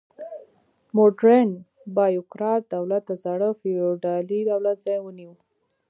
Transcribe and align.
موډرن 0.95 1.49
بیروکراټ 1.95 2.61
دولت 2.75 3.03
د 3.07 3.11
زاړه 3.23 3.49
فیوډالي 3.59 4.39
دولت 4.51 4.77
ځای 4.85 4.99
ونیو. 5.01 5.31